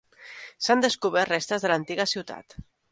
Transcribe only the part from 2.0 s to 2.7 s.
ciutat.